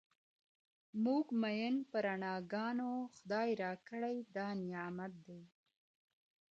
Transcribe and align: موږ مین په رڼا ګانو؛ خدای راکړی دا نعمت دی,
موږ 1.03 1.25
مین 1.41 1.75
په 1.89 1.97
رڼا 2.05 2.35
ګانو؛ 2.51 2.91
خدای 3.15 3.49
راکړی 3.63 4.15
دا 4.35 4.47
نعمت 4.69 5.13
دی, 5.25 5.41